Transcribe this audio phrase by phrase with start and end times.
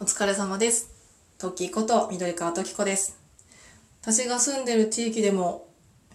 [0.00, 0.90] お疲れ様です。
[1.38, 3.18] トキこと緑川トキコです。
[4.00, 5.66] 私が住んでる地域でも、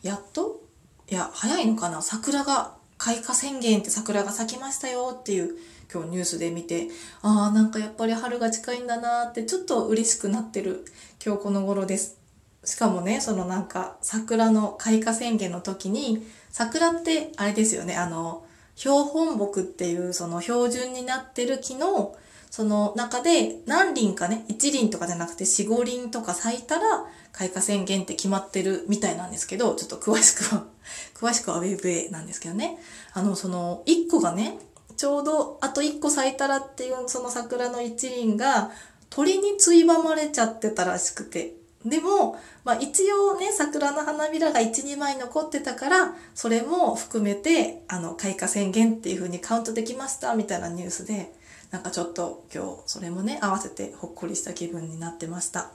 [0.02, 0.62] やっと
[1.10, 5.58] いや、早いのかな桜が、開花宣言って桜が咲きましたよっていう
[5.94, 6.88] 今日ニュースで見て、
[7.24, 10.86] ああ、なんかやっぱり春が近いんだなってちょっと嬉しくなってる
[11.24, 12.18] 今日この頃です。
[12.64, 18.46] しかもね、そのなんか桜の開花宣言の時に、桜ってあれですよね、あの、
[18.76, 22.16] 標本木っていうその標準になってる木の
[22.54, 26.84] その中で何輪かね、1輪とかじゃなくて4、5輪とか咲いたら
[27.32, 30.68] 開花宣言って決まってるみたいなんですけど、ちょっと詳しくは、
[31.20, 32.78] 詳しくはウェブへなんですけどね。
[33.14, 34.60] あの、その1個がね、
[34.98, 38.70] ちょうどあと1個咲いたらっていうその桜の一輪が
[39.10, 41.56] 鳥についばまれちゃってたらしくて。
[41.84, 51.34] でも、まあ一応ね、桜の花びらが1、2枚残ってたから、それも含めて、あの、開花宣言っていう風にカウントできましたみたいなニュースで、
[51.74, 55.72] なんかちょっと今日それもね、合わせてほっこりした気分になってました。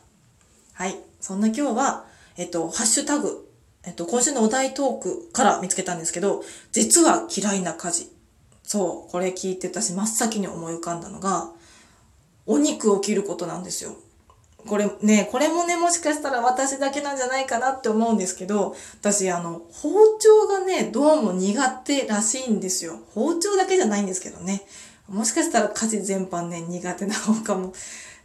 [0.72, 0.94] はい。
[1.20, 2.04] そんな今日は、
[2.36, 3.50] えっと、ハッシュタグ、
[3.82, 8.12] えっと、今週のお題トークから見つけたんですけど、実は嫌いな家事。
[8.62, 11.50] そう、これ聞いてたし、真っ先に思い浮かんだのが、
[12.46, 13.96] お肉を切ることなんですよ。
[14.68, 23.00] これね、これもね、もしかしたら私だけなんじゃないかなって思うんですけど、私、あの、包丁がね、どうも苦手らしいんですよ。
[23.14, 24.62] 包丁だけじゃないんですけどね。
[25.08, 27.72] もしかしたら家事全般ね、苦手な方かも。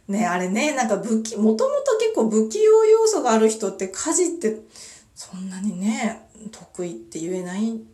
[0.06, 4.58] ね、あれね、なんか武器、もともと結構不器用要素がある人って家事って
[5.14, 7.86] そんなにね、得意って言えないん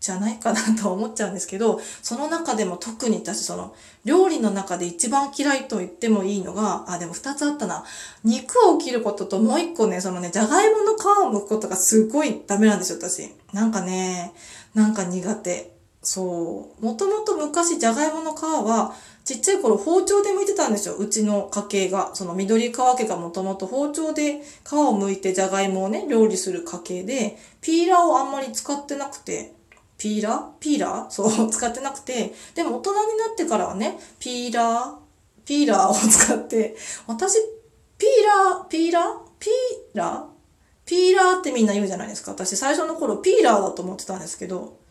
[0.00, 7.84] じゃないかなと思っちゃうんですけど、その中でも特に私その料理の中で一番嫌いと言ってもいいのが、あ、でも二つあったな。
[8.24, 13.30] 肉を切ることともう一個ね、そのね、じゃがいもの皮を剥くことがすごいダメなんですよ、私。
[13.52, 14.32] なんかね、
[14.74, 15.71] なんか苦手。
[16.02, 16.84] そう。
[16.84, 20.96] もともと昔じゃがいもの皮は、ちっちゃい頃包丁で剥いてたんですよ。
[20.96, 22.14] うちの家系が。
[22.14, 29.54] その緑川家がもともと包丁で皮を剥いてじゃがいもをね、料理する家系で、ピーラーをあんまり使ってなくて、
[29.96, 30.42] ピーラー？
[30.58, 31.10] ピーラー？
[31.10, 35.44] そう、 使ってなくて、でも大人になってからはね、ピーラー？
[35.44, 36.74] ピーラーを使って、
[37.06, 37.38] 私、
[37.98, 38.64] ピーラー？
[38.66, 39.04] ピーラー？
[39.38, 40.32] ピーラー？
[40.84, 42.32] ピーラーってみんな言うじゃないですか。
[42.32, 44.81] 私最初の頃ピーラーだと思ってたんですけど、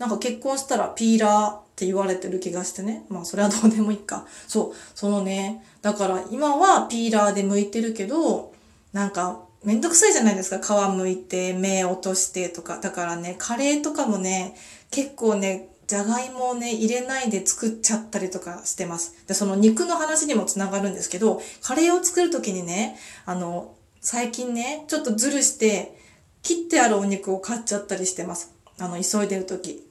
[0.00, 3.04] なんか結婚したらピーラーって言われてる気がしてね。
[3.10, 4.26] まあそれはどうでもいいか。
[4.48, 8.54] そう、そのね、だから今はピーラーで剥いてるけど、
[8.94, 10.58] なんかめんどくさいじゃないですか。
[10.58, 12.80] 皮剥いて、目落としてとか。
[12.80, 14.56] だからね、カレーとかもね、
[14.90, 19.16] 結構ね、じゃがいもをね、入れないで作っちゃったりとかしてます。
[19.26, 22.96] で、その肉の話にもつながるんですけど、カレーを作るときにね、
[23.26, 25.94] あの、最近ね、ちょっとズルして、
[26.42, 28.54] 切ってあるお肉を買っちゃったりしてます。
[28.78, 29.89] あの、急いでるとき。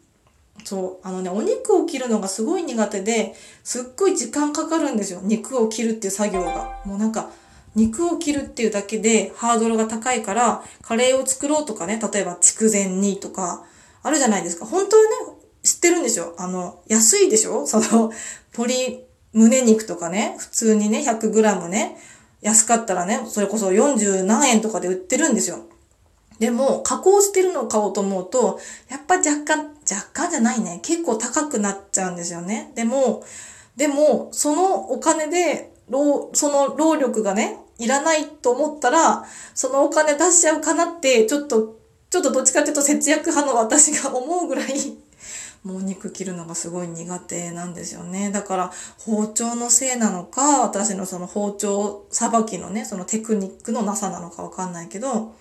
[0.70, 1.08] そう。
[1.08, 5.20] あのね、お肉を切るのがすごい苦手で、すっごい時間かかるんですよ。
[5.24, 6.80] 肉を切るっていう作業が。
[6.86, 7.32] もうなんか、
[7.74, 13.64] 肉を切るっていうだけでハードルが高いから、カレーを作ろうとかね、例えば筑前煮とか、
[14.04, 14.66] あるじゃないですか。
[14.66, 15.10] 本当はね、
[15.64, 16.36] 知ってるんですよ。
[16.38, 17.66] あの、安いでしょ？
[17.66, 18.12] その、
[18.56, 21.98] 鶏胸肉とかね、普通にね、100g ね、
[22.42, 25.66] 安かったらね、それこそ40何円とかで売ってるんですよ。
[26.40, 30.80] でも、加工してるのを買おうと思うと、やっぱ若干、若干じゃないね。
[30.84, 32.72] 結構高くなっちゃうんですよね。
[32.76, 33.24] でも、
[33.76, 41.80] でも、そのお金で、労、その労力がね、いらないと思ったら、そのお金出しちゃうかなって、ちょっと、
[42.10, 44.98] ちょっとどっちかっていうと節約派の私が思うぐらい、
[45.64, 48.32] もう肉切るのがすごい苦手なんですよね。
[48.32, 55.34] だから包丁のせいなのか、私のその包丁さばきのね、そのテクニックのなさなのかわかんないけど、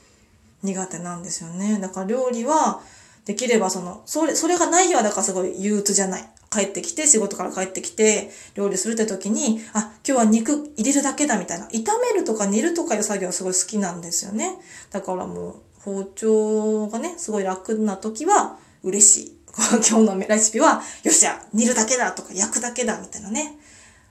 [0.63, 1.79] 苦手なんですよね。
[1.81, 2.81] だから料理は、
[3.29, 6.25] できればその、それ、それがない日はだからすごい憂鬱じゃない。
[6.51, 11.67] 帰ってきて、仕事から帰ってきて、料理するって時に、あ、今日は肉入れるだけだみたいな。
[11.67, 14.57] 炒めるとか煮るとかいう作業はすごい好きなんですよね。
[14.91, 19.39] だからもう、包丁がね、すごい楽な時は嬉しい。
[19.87, 23.59] 今日のレシピは、よっしゃ、煮るだけだとか焼くだけだみたいなね。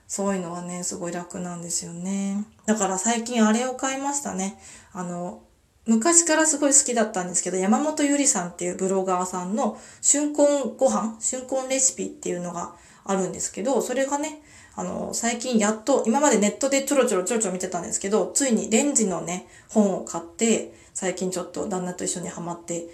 [0.06, 2.44] そういうのはね、すごい楽なんですよね。
[2.66, 4.60] だから最近あれを買いましたね。
[4.92, 5.42] あの、
[5.88, 12.74] 昔からすごい好きだったんですけど、山本ゆりさんっていうブロガーさんの春婚ご飯、春婚レシピっていうのが
[13.04, 14.42] あるんですけど、それがね、
[14.76, 22.86] あの、最近やっと、今までネットでちょろちょろちょろちょろ見てたんですけど、ついにレンジのね、本を買って、最近ちょっと旦那と一緒にハマって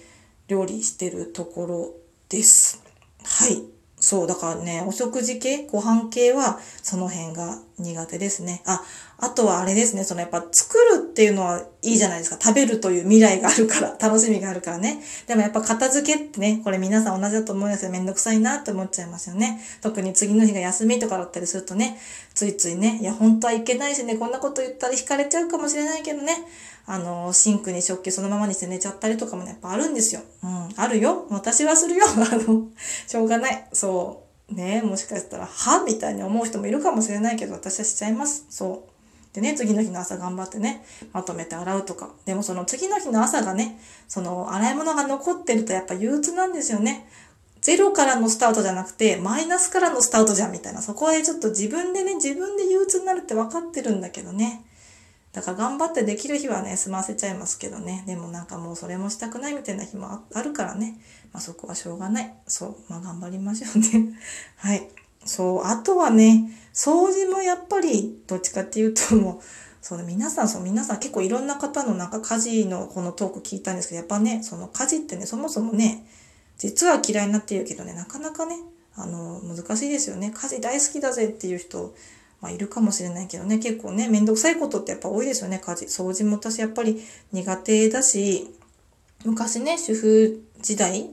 [0.46, 1.94] 料理してるところ
[2.28, 2.80] です。
[3.24, 3.73] はい。
[4.04, 8.60] そう、だからね、お食事系、ご飯系は、その辺が苦手ですね。
[8.66, 8.82] あ、
[9.16, 12.36] あとはあれですね、そのやっぱ作るっていうのはいいじゃないですか。
[12.38, 15.02] 食べるという未来があるから、 楽しみがあるからね。
[15.26, 19.58] でもやっぱ片付けってね、これ皆さん同じだと思うんですけど、めんどくさいなって思っちゃいますよね。
[19.80, 21.98] 特に次の日が休みとかだったりするとね、
[22.34, 26.44] ついついね、いや、本当はいけないしね、こんなこと言ったら惹かれちゃうかもしれないけどね、
[26.86, 30.20] あの、シンクに食器そのままにして寝ちゃったりとかもね、やっぱあるんですよ。
[30.42, 31.26] うん、あるよ。
[31.30, 32.04] 私はするよ。
[32.08, 32.66] あの、
[33.06, 33.68] しょうがない。
[33.72, 34.24] そう。
[34.54, 38.44] ねもしかしたら、はみたいに思う人もいるかもしれないけど、私はしちゃいます。
[38.50, 39.34] そう。
[39.34, 42.10] でね、次の日の朝頑張ってね、まとめて洗うとか。
[42.24, 47.08] でもその次の日の朝がね、その洗い物が残ってるとやっぱ憂鬱なんですよね。
[47.60, 50.82] ゼロからのスタートじゃなくて、マイナスからのスタートじゃんみたいな。
[50.82, 54.64] そこへちょっと自分でね、自分で憂鬱になるって分かってるんだけどね。
[55.34, 58.04] だから頑張ってできる日はね、済ませちゃいますけどね。
[58.06, 60.96] でもなんかもうそれもしたくないみたいな日もあるからね。
[61.32, 62.32] まあそこはしょうがない。
[62.46, 62.76] そう。
[62.88, 64.16] まあ頑張りましょうね。
[64.56, 64.88] はい。
[65.24, 65.64] そう。
[65.64, 69.44] あとはね、掃除もやっぱり、どっちかっていうともう、
[69.82, 76.06] そう、皆さん、そう、皆さん結構いろんな方のなんか家事のこのトーク聞いたんですけど、やっぱね、その家事ってね、そもそもね、
[76.58, 78.56] 実は嫌いになっているけどね、なかなかね、
[78.94, 80.32] あの、難しいですよね。
[80.32, 81.92] 家事大好きだぜっていう人、
[82.44, 85.86] まあ、いるかもしれないけどね、結構ね、めんどくさいことってやっぱ多いですよね、家事。
[85.86, 87.02] 掃除も私やっぱり
[87.32, 88.54] 苦手だし、
[89.24, 91.08] 昔ね、主婦時代、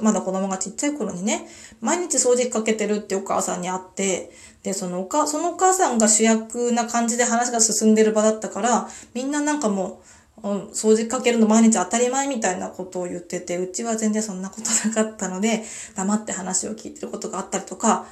[0.00, 1.48] まだ子供がちっちゃい頃にね、
[1.80, 4.30] 毎日掃除かけてるってお母さんに会って、
[4.62, 10.02] で、そのおか、そのお母さんが主役な感じで話が進んでる場だったから、みんななんかも
[10.40, 15.64] う、掃除かけるの毎日当たり前みたいなことを言ってて、うちは全然そんなことなかったので、
[15.96, 18.06] 黙って話を聞いてることがあったりとか、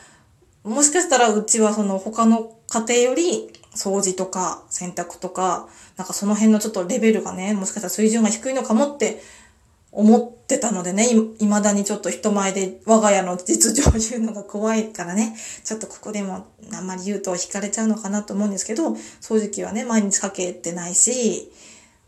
[0.64, 9.20] もしかしたらうちはその他の家庭より掃除とか洗濯とか、なんかその辺のちょっとレベルがね、もしかしたら水準が低いのかもって
[9.93, 11.08] 思ってたのでね、い
[11.38, 21.52] 未だにちょっと人前で我が家の実情を言うのが怖いからね、ちょっとここでもあんまり言うと惹かれちゃうのかなと思うんですけど、掃除機はね、毎日かけてないし、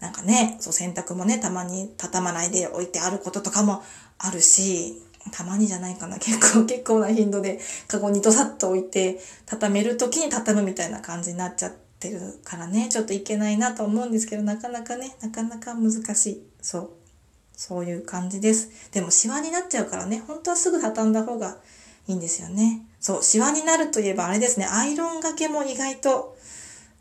[0.00, 3.82] なんかね、そう洗濯もね、たまに畳まないで置いてあることとかも
[4.18, 5.00] あるし、
[5.32, 6.18] たまにじゃないかな。
[6.18, 16.42] 結構、結構な頻度で、カゴにドサッと置いて、畳める時に畳むみたいな感じになっちゃってるからね、ちょっといけないなと思うんですけど、なかなかね、なかなか難しい。
[16.60, 16.90] そう。
[17.56, 18.68] そういう感じです。
[18.92, 21.56] でも、シワになっちゃうからね、本当はすぐ畳んだ方が
[22.06, 22.82] いいんですよね。
[23.00, 26.36] そう、シワになるといえばあれですね、アイロンがけも意外と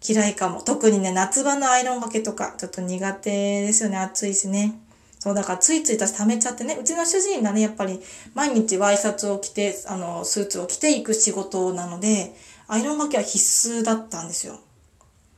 [0.08, 0.62] 嫌いかも。
[0.62, 4.80] 特にね、夏場のアイロンがけとか、ちょっと苦手ですよね、暑いしね。
[5.26, 8.00] そう、だからついつい私溜めちゃってね、うちの主人がね、やっぱり
[8.36, 12.36] 毎日ワイシャツを着て、あの、スーツを着ていく仕事なので、
[12.68, 14.60] アイロンがけは必須だったんですよ。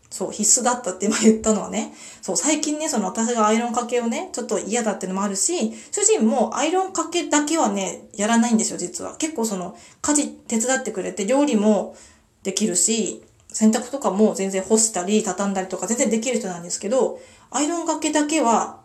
[0.10, 9.16] そう、必須だったって今言ったのはね、そう、最近ね、その私がアイロンかけをね、ちょっと嫌だってのもあるし、主人もアイロンかけだけはね、やらないんですよ、実は。
[9.16, 11.96] 結構その、家事手伝ってくれて、料理も
[12.44, 13.24] できるし、
[13.54, 18.77] 洗濯とかも全然干したり、畳んだりとか全然できる人なんですけど、アイロンがけだけは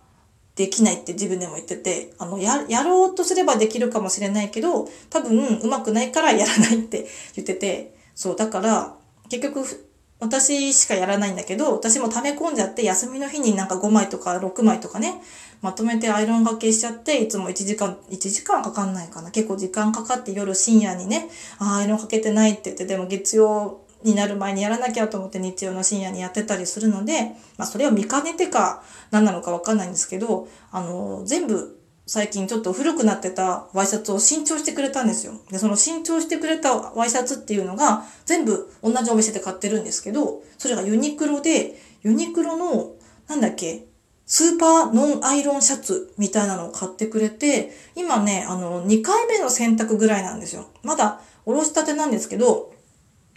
[0.54, 7.06] できないって自分でも言ってて、あの、や、やろうとすればできるかもしれないけど、多分上手くないからやらないって
[7.36, 8.94] 言ってて、そう、だから、
[9.30, 9.88] 結局、
[10.20, 15.20] 私しかやらないんだけど、私も溜め込んじゃって、休みの日になんか5枚とか6枚とかね、
[15.62, 19.30] まとめてアイロンがけしちゃって、いつも1時間、1時間かかんないかな。
[19.30, 21.28] 結構時間かかって夜深夜にね、
[21.58, 35.34] あアイロンかけてないって言って、でも月曜になる前にやらなきゃと思って日曜の深夜にやってたりするので、まあそれを見かねてか何なのかわかんないんですけど、あの、全部最近ちょっと古くなってたワイシャツを新調してくれたんですよ。
[35.50, 42.92] で、その新調してくれたワイシャツっていうのが全部同じお店で買ってるんですけど、それがユニクロで、ユニクロの、
[43.28, 43.86] なんだっけ、
[44.26, 50.66] スーパーノンアイロンシャツみたいなのを買ってくれて、今ね、あの、2回目の洗濯ぐらいなんですよ。
[50.82, 52.72] まだおろしたてなんですけど、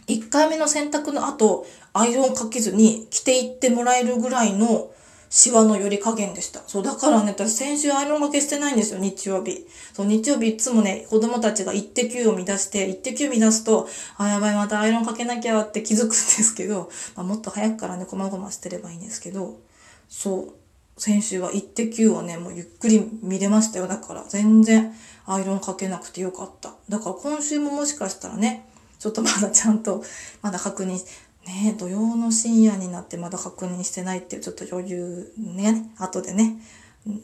[0.08, 4.92] 1回目の洗濯の後、アイロンかけずに着ていってもらえるぐらいの
[5.30, 6.62] シワの寄り加減でした。
[6.68, 9.68] そう、だからね、私先週アイロンがけしてないんですよ、日曜日。
[9.94, 19.60] そう、日曜日いつもね、子供たちが一滴9を乱して、一滴9乱すと、あ、やばい、またアイロンかけなきゃって気づくんですけど、まあ、もっと早くからね、こまごましてればいいんですけど、
[20.08, 20.54] そう、
[20.98, 23.88] 先週は一滴9をね、もうゆっくり見れましたよ。
[23.88, 24.94] だから、全然
[25.26, 26.74] アイロンかけなくてよかった。
[26.88, 28.70] だから今週ももしかしたらね、
[29.06, 30.04] ちょっとまだちゃんと、
[30.42, 30.98] まだ確認、
[31.46, 36.58] ね土曜の深夜になってまだ確認してないっていうちょっと余裕ね、後でね、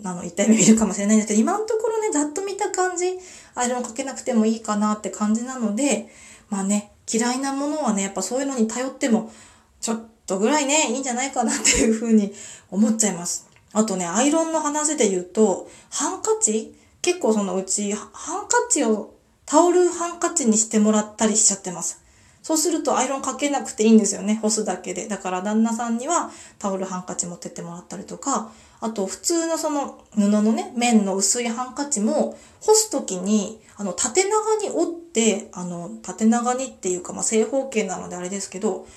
[0.04, 3.18] あの、痛い目見るかもしれないんですけど、今のところね、ざっと見た感じ、
[3.56, 6.08] アイロンかけなくてもいいかなって感じなので、
[6.52, 9.32] まあね、嫌いなものはね、やっぱそういうのに頼っても、
[9.80, 12.32] ちょっとぐらいね、いいんじゃないかなっていうふうに
[12.70, 13.48] 思っちゃいます。
[13.74, 16.76] あとね、アイロンの話で言うと、ハンカチ？
[17.02, 19.16] 結構そのうち、ハンカチを
[19.52, 22.02] タオルハンカチにしてもらったりしちゃってます。
[22.42, 24.40] そうするとアイロンかけなくていいんですよね。
[24.42, 25.10] 干すだけで。
[25.10, 38.88] だから旦那さんにはタオルハンカチ持ってってもらったりとか、あと普通のその布のね、面の薄いハンカチも干すときに、あの縦長に折って、あの縦長にっていうか、まあ、正方形なのであれですけど、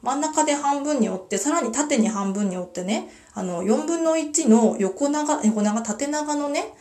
[0.00, 6.72] 真ん中で半分に折って、さらに縦に半分に折ってね、あの4分の1の横長、横長、縦長のね、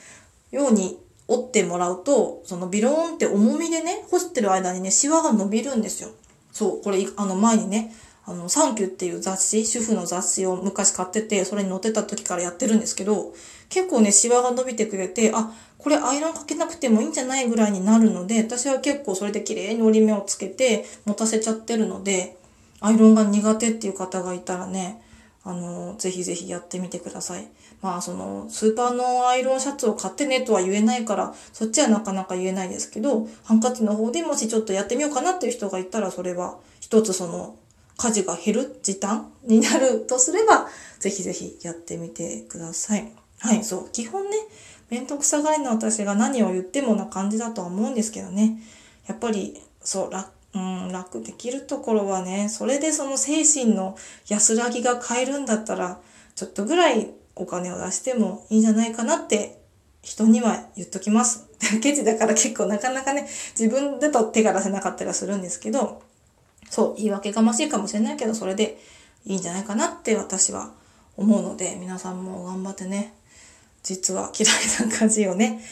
[0.51, 0.98] ように
[1.33, 6.09] 折ってもらうと、そのビローンって重みでね、干してる間にね、シワが伸びるんですよ。
[6.51, 7.93] そう、これ、あの前にね、
[8.25, 13.33] あの、サンキューっていう雑誌、主婦の雑誌を昔買ってて、それに載ってた時からやってるんですけど、
[13.69, 22.38] 結構ね、シワが伸びてくれて、あ、これアイロンかけなくてもいいんじゃないぐらいになるので、私は結構それで綺麗に折り目をつけて持たせちゃってるので、
[22.81, 25.01] アイロンが苦手っていう方がいたらね、
[25.43, 27.48] あの、ぜひぜひやってみてください。
[27.81, 37.55] まあ、その、スーパーのアイロンシャツを買ってねとは言えないから、そっちはなかなか言えないですけど、ハンカチの方でもしちょっとやってみようかなっていう人がいたら、それは一つその、
[37.98, 40.67] 家事が減る時短になるとすれば、
[41.00, 43.12] ぜひぜひやってみてください。
[43.39, 43.89] はい、そう。
[43.91, 44.38] 基本ね、
[44.89, 48.60] めんどくさがりの私が何を言ってもな感じだとは思うんですけどね。
[49.07, 56.00] やっぱり、そう、楽、うん、楽できるところはね、それでその精神の安らぎが買えるんだったら、
[56.36, 59.62] ちょっとぐらいお金を出してもいいんじゃないかなって
[60.01, 61.48] 人には言っときます。
[61.81, 63.27] ケチだから結構なかなかね、
[63.58, 66.01] 自分でと手が出せなかったりはするんですけど、
[66.70, 68.81] そう、言い訳がましいかもしれないけど、それで
[69.25, 70.74] いいんじゃないかなって私は
[71.15, 73.13] 思うので、皆さんも頑張ってね、
[73.84, 75.63] 実は嫌いな家事をね、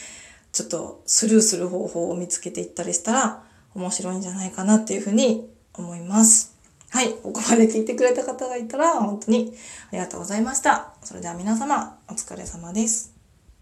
[0.52, 3.42] ちょっとスルーする方法を見つけていったりしたら
[3.74, 6.56] 面白いんじゃないかなっていうふうに思います。
[6.90, 7.12] はい。
[7.14, 9.52] ここまで聞いてくれた方がいたら、本当に
[9.90, 10.92] ありがとうございました。
[11.02, 13.19] それでは皆様、お疲れ様です。